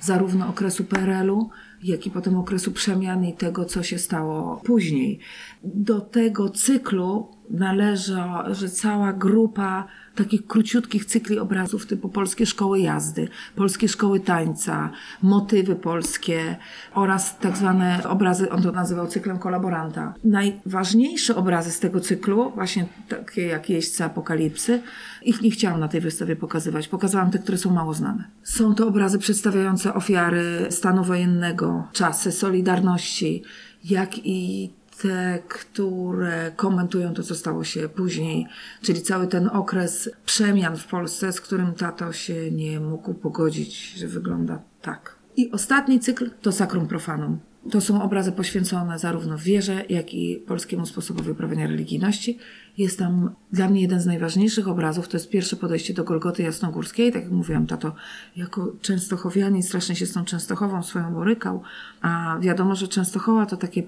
Zarówno 0.00 0.48
okresu 0.48 0.84
PRL-u, 0.84 1.50
jak 1.82 2.06
i 2.06 2.10
potem 2.10 2.36
okresu 2.36 2.72
przemian 2.72 3.24
i 3.24 3.34
tego, 3.34 3.64
co 3.64 3.82
się 3.82 3.98
stało 3.98 4.60
później. 4.64 5.18
Do 5.64 6.00
tego 6.00 6.48
cyklu 6.48 7.28
należy, 7.50 8.16
że 8.50 8.68
cała 8.68 9.12
grupa 9.12 9.86
takich 10.14 10.46
króciutkich 10.46 11.04
cykli 11.04 11.38
obrazów 11.38 11.86
typu 11.86 12.08
polskie 12.08 12.46
szkoły 12.46 12.80
jazdy, 12.80 13.28
polskie 13.56 13.88
szkoły 13.88 14.20
tańca, 14.20 14.90
motywy 15.22 15.76
polskie 15.76 16.56
oraz 16.94 17.38
tak 17.38 17.56
zwane 17.56 18.00
obrazy, 18.08 18.50
on 18.50 18.62
to 18.62 18.72
nazywał 18.72 19.06
cyklem 19.06 19.38
kolaboranta. 19.38 20.14
Najważniejsze 20.24 21.36
obrazy 21.36 21.70
z 21.70 21.80
tego 21.80 22.00
cyklu, 22.00 22.52
właśnie 22.54 22.86
takie 23.08 23.46
jak 23.46 23.70
Jeźdźcy 23.70 24.04
Apokalipsy, 24.04 24.82
ich 25.22 25.42
nie 25.42 25.50
chciałam 25.50 25.80
na 25.80 25.88
tej 25.88 26.00
wystawie 26.00 26.36
pokazywać. 26.36 26.88
Pokazałam 26.88 27.30
te, 27.30 27.38
które 27.38 27.58
są 27.58 27.70
mało 27.70 27.94
znane. 27.94 28.24
Są 28.42 28.74
to 28.74 28.88
obrazy 28.88 29.18
przedstawiające 29.18 29.94
ofiary 29.94 30.66
stanu 30.70 31.04
wojennego, 31.04 31.88
czasy 31.92 32.32
Solidarności, 32.32 33.42
jak 33.84 34.18
i 34.26 34.70
te, 35.02 35.42
które 35.48 36.52
komentują 36.56 37.14
to, 37.14 37.22
co 37.22 37.34
stało 37.34 37.64
się 37.64 37.88
później, 37.88 38.46
czyli 38.82 39.02
cały 39.02 39.26
ten 39.26 39.48
okres 39.48 40.10
przemian 40.24 40.76
w 40.76 40.86
Polsce, 40.86 41.32
z 41.32 41.40
którym 41.40 41.74
tato 41.74 42.12
się 42.12 42.50
nie 42.50 42.80
mógł 42.80 43.14
pogodzić, 43.14 43.94
że 43.94 44.06
wygląda 44.06 44.62
tak. 44.82 45.16
I 45.36 45.50
ostatni 45.50 46.00
cykl 46.00 46.30
to 46.42 46.52
Sacrum 46.52 46.88
Profanum. 46.88 47.38
To 47.70 47.80
są 47.80 48.02
obrazy 48.02 48.32
poświęcone 48.32 48.98
zarówno 48.98 49.38
wierze, 49.38 49.84
jak 49.88 50.14
i 50.14 50.36
polskiemu 50.36 50.86
sposobowi 50.86 51.30
uprawiania 51.30 51.66
religijności. 51.66 52.38
Jest 52.78 52.98
tam 52.98 53.34
dla 53.52 53.68
mnie 53.68 53.82
jeden 53.82 54.00
z 54.00 54.06
najważniejszych 54.06 54.68
obrazów, 54.68 55.08
to 55.08 55.16
jest 55.16 55.30
pierwsze 55.30 55.56
podejście 55.56 55.94
do 55.94 56.04
Golgoty 56.04 56.42
Jasnogórskiej. 56.42 57.12
Tak 57.12 57.22
jak 57.22 57.32
mówiłam, 57.32 57.66
tato 57.66 57.94
jako 58.36 58.72
częstochowianin 58.80 59.62
strasznie 59.62 59.96
się 59.96 60.06
z 60.06 60.12
tą 60.12 60.24
Częstochową 60.24 60.82
swoją 60.82 61.14
borykał, 61.14 61.62
a 62.02 62.38
wiadomo, 62.40 62.74
że 62.74 62.88
Częstochowa 62.88 63.46
to 63.46 63.56
takie 63.56 63.82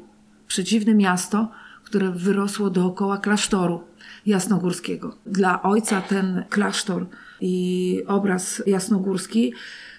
przedziwne 0.55 0.95
miasto, 0.95 1.51
które 1.85 2.11
wyrosło 2.11 2.71
dookoła 2.71 3.19
klasztoru 3.19 3.81
jasnogórskiego. 4.27 5.17
Dla 5.27 5.63
ojca 5.63 6.01
ten 6.01 6.45
klasztor 6.51 7.07
i 7.41 8.03
obraz 8.07 8.63
jasnogórski 8.67 9.53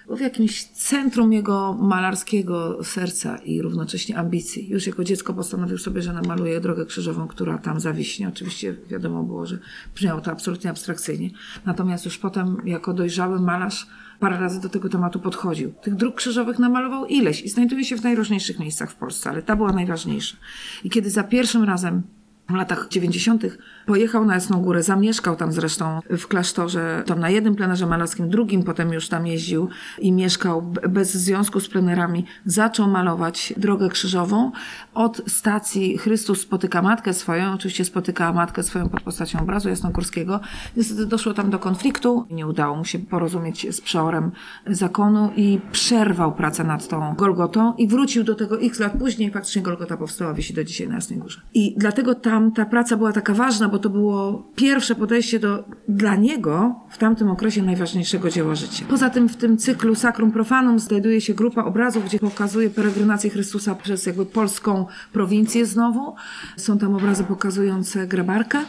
był 0.07 0.17
w 0.17 0.19
jakimś 0.19 0.63
centrum 0.63 1.33
jego 1.33 1.74
malarskiego 1.74 2.83
serca 2.83 3.38
i 3.38 3.62
równocześnie 3.62 4.17
ambicji. 4.17 4.69
Już 4.69 4.88
jako 4.88 5.03
dziecko 5.03 5.33
postanowił 5.33 5.77
sobie, 5.77 6.01
że 6.01 6.13
namaluje 6.13 6.62
drogę 6.62 6.85
krzyżową, 6.85 7.27
która 7.27 7.57
tam 7.57 7.79
zawiśnie. 7.79 8.27
Oczywiście 8.27 8.75
wiadomo 8.89 9.24
było, 9.24 9.45
że 9.45 9.57
brzmiało 9.95 10.21
to 10.21 10.31
absolutnie 10.31 10.69
abstrakcyjnie. 10.69 11.29
Natomiast 11.65 12.05
już 12.05 12.17
potem, 12.17 12.57
jako 12.65 12.93
dojrzały 12.93 13.39
malarz, 13.39 13.88
parę 14.19 14.39
razy 14.39 14.62
do 14.62 14.69
tego 14.69 14.89
tematu 14.89 15.19
podchodził. 15.19 15.74
Tych 15.74 15.95
dróg 15.95 16.15
krzyżowych 16.15 16.60
namalował 16.60 17.05
ileś 17.05 17.41
i 17.41 17.50
znajduje 17.50 17.86
się 17.86 17.98
w 17.98 18.03
najróżniejszych 18.03 18.60
miejscach 18.60 18.91
w 18.91 18.95
Polsce, 18.95 19.29
ale 19.29 19.41
ta 19.41 19.55
była 19.55 19.72
najważniejsza. 19.72 20.38
I 20.84 20.89
kiedy 20.89 21.10
za 21.10 21.24
pierwszym 21.24 21.63
razem 21.63 22.03
w 22.49 22.53
latach 22.53 22.87
90. 22.89 23.43
pojechał 23.85 24.25
na 24.25 24.33
Jasną 24.33 24.61
Górę, 24.61 24.83
zamieszkał 24.83 25.35
tam 25.35 25.51
zresztą 25.51 25.99
w 26.09 26.27
klasztorze, 26.27 27.03
tam 27.05 27.19
na 27.19 27.29
jednym 27.29 27.55
plenerze 27.55 27.85
malarskim, 27.85 28.29
drugim 28.29 28.63
potem 28.63 28.93
już 28.93 29.09
tam 29.09 29.27
jeździł 29.27 29.69
i 29.99 30.11
mieszkał 30.11 30.61
bez 30.89 31.13
związku 31.13 31.59
z 31.59 31.67
plenerami. 31.69 32.25
Zaczął 32.45 32.87
malować 32.87 33.53
drogę 33.57 33.89
krzyżową. 33.89 34.51
Od 34.93 35.21
stacji 35.27 35.97
Chrystus 35.97 36.41
spotyka 36.41 36.81
matkę 36.81 37.13
swoją, 37.13 37.53
oczywiście 37.53 37.85
spotykała 37.85 38.33
matkę 38.33 38.63
swoją 38.63 38.89
pod 38.89 39.01
postacią 39.01 39.39
obrazu 39.39 39.69
jasnogórskiego. 39.69 40.39
Niestety 40.77 41.05
doszło 41.05 41.33
tam 41.33 41.49
do 41.49 41.59
konfliktu, 41.59 42.25
nie 42.29 42.47
udało 42.47 42.75
mu 42.75 42.85
się 42.85 42.99
porozumieć 42.99 43.75
z 43.75 43.81
przeorem 43.81 44.31
zakonu 44.67 45.31
i 45.35 45.59
przerwał 45.71 46.35
pracę 46.35 46.63
nad 46.63 46.87
tą 46.87 47.15
Golgotą 47.15 47.73
i 47.73 47.87
wrócił 47.87 48.23
do 48.23 48.35
tego 48.35 48.61
x 48.61 48.79
lat 48.79 48.93
później. 48.99 49.31
Faktycznie 49.31 49.61
Golgota 49.61 49.97
powstała, 49.97 50.33
wisi 50.33 50.53
do 50.53 50.63
dzisiaj 50.63 50.87
na 50.87 50.95
Jasnej 50.95 51.19
Górze. 51.19 51.41
I 51.53 51.75
dlatego 51.77 52.15
ta 52.15 52.34
tam 52.35 52.51
ta 52.51 52.65
praca 52.65 52.97
była 52.97 53.11
taka 53.11 53.33
ważna, 53.33 53.69
bo 53.69 53.79
to 53.79 53.89
było 53.89 54.43
pierwsze 54.55 54.95
podejście 54.95 55.39
do 55.39 55.63
dla 55.87 56.15
niego 56.15 56.75
w 56.89 56.97
tamtym 56.97 57.29
okresie 57.29 57.63
najważniejszego 57.63 58.29
dzieła 58.29 58.55
życia. 58.55 58.85
Poza 58.89 59.09
tym 59.09 59.29
w 59.29 59.35
tym 59.35 59.57
cyklu 59.57 59.95
Sacrum 59.95 60.31
Profanum 60.31 60.79
znajduje 60.79 61.21
się 61.21 61.33
grupa 61.33 61.63
obrazów, 61.63 62.05
gdzie 62.05 62.19
pokazuje 62.19 62.69
peregrinację 62.69 63.29
Chrystusa 63.29 63.75
przez 63.75 64.05
jakby 64.05 64.25
polską 64.25 64.85
prowincję 65.13 65.65
znowu. 65.65 66.15
Są 66.57 66.77
tam 66.77 66.95
obrazy 66.95 67.23
pokazujące 67.23 68.07
grabarkę 68.07 68.59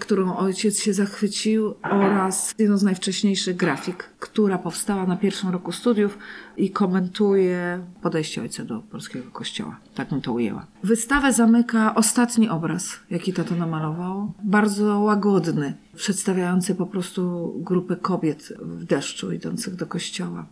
którą 0.00 0.36
ojciec 0.36 0.80
się 0.80 0.94
zachwycił 0.94 1.74
oraz 1.82 2.54
jedną 2.58 2.76
z 2.76 2.82
najwcześniejszych 2.82 3.56
grafik, 3.56 4.10
która 4.18 4.58
powstała 4.58 5.06
na 5.06 5.16
pierwszym 5.16 5.50
roku 5.50 5.72
studiów 5.72 6.18
i 6.56 6.70
komentuje 6.70 7.84
podejście 8.02 8.42
ojca 8.42 8.64
do 8.64 8.80
polskiego 8.80 9.30
kościoła. 9.30 9.80
Tak 9.94 10.08
bym 10.08 10.20
to 10.20 10.32
ujęła. 10.32 10.66
Wystawę 10.82 11.32
zamyka 11.32 11.94
ostatni 11.94 12.48
obraz, 12.48 13.00
jaki 13.10 13.32
tato 13.32 13.54
namalował. 13.54 14.32
Bardzo 14.44 15.00
łagodny, 15.00 15.74
przedstawiający 15.96 16.74
po 16.74 16.86
prostu 16.86 17.54
grupę 17.56 17.96
kobiet 17.96 18.52
w 18.60 18.84
deszczu 18.84 19.32
idących 19.32 19.76
do 19.76 19.86
kościoła. 19.86 20.46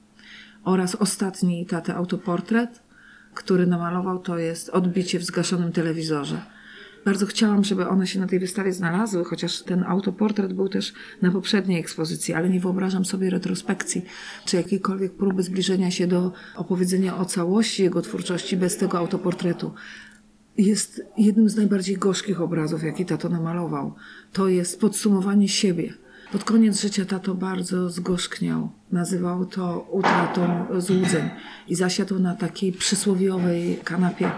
Oraz 0.65 0.95
ostatni 0.95 1.67
taty 1.67 1.95
autoportret, 1.95 2.83
który 3.35 3.67
namalował, 3.67 4.19
to 4.19 4.39
jest 4.39 4.69
odbicie 4.69 5.19
w 5.19 5.25
zgaszonym 5.25 5.73
telewizorze. 5.73 6.43
Bardzo 7.05 7.27
chciałam, 7.27 7.65
żeby 7.65 7.89
one 7.89 8.07
się 8.07 8.21
na 8.21 8.27
tej 8.27 8.39
wystawie 8.39 8.73
znalazły, 8.73 9.25
chociaż 9.25 9.63
ten 9.63 9.85
autoportret 9.85 10.53
był 10.53 10.69
też 10.69 10.93
na 11.23 11.31
poprzedniej 11.31 11.81
ekspozycji, 11.81 12.35
ale 12.35 12.51
nie 12.51 12.61
wyobrażam 12.61 13.05
sobie 13.05 13.31
retrospekcji, 13.31 14.05
czy 14.45 14.57
jakiejkolwiek 14.57 15.13
próby 15.13 15.43
zbliżenia 15.43 15.91
się 15.91 16.07
do 16.07 16.33
opowiedzenia 16.57 17.19
o 17.19 17.25
całości 17.25 17.83
jego 17.83 18.03
twórczości 18.03 18.57
bez 18.57 18.77
tego 18.77 18.99
autoportretu. 18.99 19.73
Jest 20.59 21.03
jednym 21.19 21.49
z 21.49 21.57
najbardziej 21.57 21.97
gorzkich 21.97 22.41
obrazów, 22.41 22.83
jaki 22.83 23.07
tato 23.07 23.29
namalował. 23.29 23.95
To 24.33 24.49
jest 24.49 24.81
podsumowanie 24.81 25.49
siebie. 25.49 25.95
Pod 26.33 26.45
koniec 26.45 26.81
życia 26.81 27.05
tato 27.05 27.35
bardzo 27.35 27.91
zgorzkniał. 27.91 28.71
Nazywał 28.93 29.47
to 29.47 29.89
utratą 29.91 30.67
złudzeń 30.79 31.31
i 31.69 31.75
zasiadł 31.75 32.19
na 32.19 32.35
takiej 32.35 32.73
przysłowiowej 32.73 33.79
kanapie, 33.85 34.31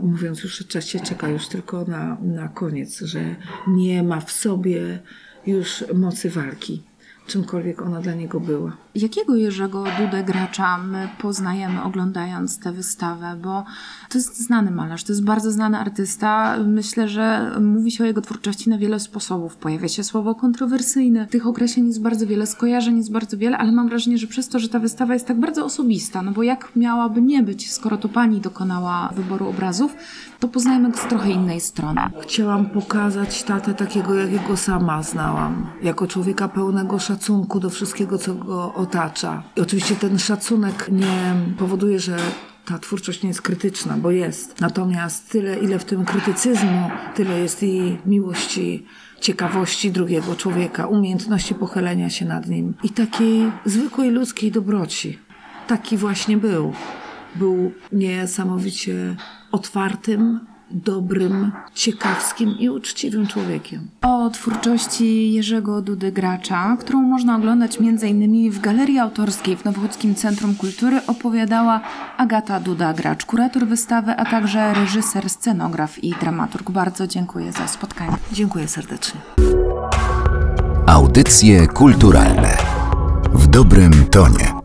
mówiąc 0.00 0.42
już, 0.42 0.58
że 0.58 0.64
czas 0.64 0.86
się 0.86 1.00
czeka 1.00 1.28
już 1.28 1.48
tylko 1.48 1.84
na, 1.84 2.16
na 2.22 2.48
koniec, 2.48 3.00
że 3.00 3.36
nie 3.68 4.02
ma 4.02 4.20
w 4.20 4.32
sobie 4.32 5.00
już 5.46 5.84
mocy 5.94 6.30
walki, 6.30 6.82
czymkolwiek 7.26 7.82
ona 7.82 8.00
dla 8.00 8.14
niego 8.14 8.40
była. 8.40 8.76
Jakiego 8.94 9.36
Jerzego 9.36 9.84
Dudę 9.98 10.24
gracza 10.24 10.78
my 10.78 11.08
poznajemy 11.18 11.82
oglądając 11.82 12.58
tę 12.58 12.72
wystawę? 12.72 13.36
Bo 13.42 13.64
to 14.08 14.18
jest 14.18 14.40
znany 14.40 14.70
malarz, 14.70 15.04
to 15.04 15.12
jest 15.12 15.24
bardzo 15.24 15.50
znany 15.50 15.78
artysta. 15.78 16.56
Myślę, 16.66 17.08
że 17.08 17.56
mówi 17.60 17.90
się 17.90 18.04
o 18.04 18.06
jego 18.06 18.20
twórczości 18.20 18.70
na 18.70 18.78
wiele 18.78 19.00
sposobów. 19.00 19.56
Pojawia 19.56 19.88
się 19.88 20.04
słowo 20.04 20.34
kontrowersyjne. 20.34 21.26
Tych 21.26 21.46
określeń 21.46 21.86
jest 21.86 22.02
bardzo 22.02 22.26
wiele, 22.26 22.46
skojarzeń 22.46 22.96
jest 22.96 23.12
bardzo 23.12 23.36
wiele, 23.36 23.58
ale 23.58 23.72
mam 23.72 23.88
wrażenie, 23.88 24.18
że 24.18 24.26
przez 24.26 24.48
to, 24.48 24.58
że 24.58 24.68
ta 24.68 24.78
wystawa 24.78 25.14
jest 25.14 25.26
tak 25.26 25.40
bardzo 25.40 25.64
osobista, 25.64 26.22
no 26.22 26.30
bo 26.30 26.42
jak 26.42 26.76
miałaby 26.76 27.22
nie 27.22 27.42
być, 27.42 27.72
skoro 27.72 27.96
to 27.96 28.08
pani 28.08 28.40
dokonała 28.40 29.08
wyboru 29.16 29.48
obrazów, 29.48 29.96
to 30.40 30.48
poznajemy 30.48 30.90
go 30.90 30.96
z 30.96 31.08
trochę 31.08 31.30
innej 31.30 31.60
strony. 31.60 32.00
Chciałam 32.22 32.66
pokazać 32.66 33.42
tatę 33.42 33.74
takiego, 33.74 34.14
jakiego 34.14 34.56
sama 34.56 35.02
znałam. 35.02 35.66
Jako 35.82 36.06
człowieka 36.06 36.48
pełnego 36.48 36.98
szacunku 36.98 37.60
do 37.60 37.70
wszystkiego, 37.70 38.18
co 38.18 38.34
go 38.34 38.79
otacza. 38.80 39.42
I 39.56 39.60
oczywiście 39.60 39.96
ten 39.96 40.18
szacunek 40.18 40.88
nie 40.92 41.34
powoduje, 41.58 42.00
że 42.00 42.16
ta 42.64 42.78
twórczość 42.78 43.22
nie 43.22 43.28
jest 43.28 43.42
krytyczna, 43.42 43.96
bo 43.96 44.10
jest. 44.10 44.60
Natomiast 44.60 45.30
tyle, 45.30 45.58
ile 45.58 45.78
w 45.78 45.84
tym 45.84 46.04
krytycyzmu, 46.04 46.90
tyle 47.14 47.40
jest 47.40 47.62
i 47.62 47.98
miłości, 48.06 48.86
ciekawości 49.20 49.90
drugiego 49.90 50.36
człowieka, 50.36 50.86
umiejętności 50.86 51.54
pochylenia 51.54 52.10
się 52.10 52.24
nad 52.24 52.46
nim 52.46 52.74
i 52.82 52.90
takiej 52.90 53.52
zwykłej 53.64 54.10
ludzkiej 54.10 54.52
dobroci. 54.52 55.18
Taki 55.66 55.96
właśnie 55.96 56.36
był. 56.36 56.72
Był 57.34 57.72
niesamowicie 57.92 59.16
otwartym, 59.52 60.40
dobrym, 60.70 61.52
ciekawskim 61.74 62.58
i 62.58 62.68
uczciwym 62.68 63.26
człowiekiem. 63.26 63.88
O 64.02 64.30
twórczości 64.30 65.32
Jerzego 65.32 65.82
Dudy 65.82 66.12
Gracza, 66.12 66.76
którą 66.80 67.02
można 67.02 67.36
oglądać 67.36 67.78
m.in. 67.80 68.50
w 68.50 68.60
Galerii 68.60 68.98
Autorskiej 68.98 69.56
w 69.56 69.64
Nowochódzkim 69.64 70.14
Centrum 70.14 70.54
Kultury 70.54 71.00
opowiadała 71.06 71.80
Agata 72.16 72.60
Duda 72.60 72.92
Gracz, 72.92 73.24
kurator 73.24 73.66
wystawy, 73.66 74.12
a 74.12 74.24
także 74.24 74.74
reżyser, 74.74 75.30
scenograf 75.30 76.04
i 76.04 76.14
dramaturg. 76.20 76.70
Bardzo 76.70 77.06
dziękuję 77.06 77.52
za 77.52 77.68
spotkanie. 77.68 78.16
Dziękuję 78.32 78.68
serdecznie. 78.68 79.20
Audycje 80.86 81.66
kulturalne 81.66 82.56
w 83.32 83.46
dobrym 83.46 83.92
tonie. 84.10 84.59